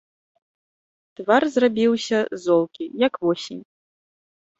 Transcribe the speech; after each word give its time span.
Твар 1.19 1.43
зрабіўся 1.55 2.19
золкі, 2.45 2.85
як 3.07 3.13
восень. 3.27 3.61